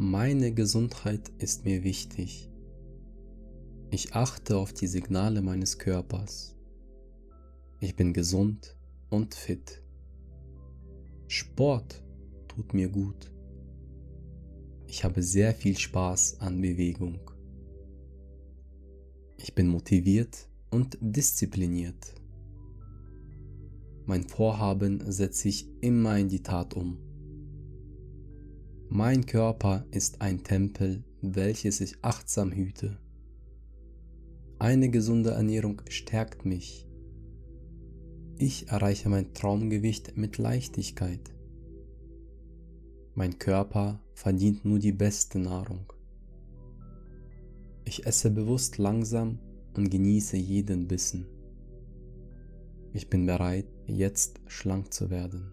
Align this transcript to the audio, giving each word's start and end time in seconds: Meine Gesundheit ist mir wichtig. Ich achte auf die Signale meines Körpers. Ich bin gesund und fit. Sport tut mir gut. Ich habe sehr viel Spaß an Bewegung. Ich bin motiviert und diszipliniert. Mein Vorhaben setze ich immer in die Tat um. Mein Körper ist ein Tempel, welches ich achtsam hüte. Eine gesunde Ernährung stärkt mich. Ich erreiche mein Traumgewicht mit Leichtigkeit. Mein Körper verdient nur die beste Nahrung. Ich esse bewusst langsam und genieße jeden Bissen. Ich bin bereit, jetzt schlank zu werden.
Meine 0.00 0.54
Gesundheit 0.54 1.28
ist 1.38 1.64
mir 1.64 1.82
wichtig. 1.82 2.48
Ich 3.90 4.14
achte 4.14 4.56
auf 4.56 4.72
die 4.72 4.86
Signale 4.86 5.42
meines 5.42 5.76
Körpers. 5.76 6.54
Ich 7.80 7.96
bin 7.96 8.12
gesund 8.12 8.76
und 9.10 9.34
fit. 9.34 9.82
Sport 11.26 12.04
tut 12.46 12.74
mir 12.74 12.88
gut. 12.88 13.32
Ich 14.86 15.02
habe 15.02 15.20
sehr 15.20 15.52
viel 15.52 15.76
Spaß 15.76 16.42
an 16.42 16.60
Bewegung. 16.60 17.18
Ich 19.36 19.52
bin 19.56 19.66
motiviert 19.66 20.48
und 20.70 20.96
diszipliniert. 21.00 22.14
Mein 24.06 24.28
Vorhaben 24.28 25.10
setze 25.10 25.48
ich 25.48 25.66
immer 25.80 26.16
in 26.16 26.28
die 26.28 26.44
Tat 26.44 26.74
um. 26.74 27.07
Mein 28.90 29.26
Körper 29.26 29.84
ist 29.90 30.22
ein 30.22 30.44
Tempel, 30.44 31.04
welches 31.20 31.82
ich 31.82 31.98
achtsam 32.00 32.50
hüte. 32.50 32.96
Eine 34.58 34.88
gesunde 34.88 35.32
Ernährung 35.32 35.82
stärkt 35.90 36.46
mich. 36.46 36.88
Ich 38.38 38.68
erreiche 38.68 39.10
mein 39.10 39.34
Traumgewicht 39.34 40.16
mit 40.16 40.38
Leichtigkeit. 40.38 41.20
Mein 43.14 43.38
Körper 43.38 44.00
verdient 44.14 44.64
nur 44.64 44.78
die 44.78 44.92
beste 44.92 45.38
Nahrung. 45.38 45.92
Ich 47.84 48.06
esse 48.06 48.30
bewusst 48.30 48.78
langsam 48.78 49.38
und 49.76 49.90
genieße 49.90 50.38
jeden 50.38 50.88
Bissen. 50.88 51.26
Ich 52.94 53.10
bin 53.10 53.26
bereit, 53.26 53.66
jetzt 53.86 54.40
schlank 54.46 54.94
zu 54.94 55.10
werden. 55.10 55.52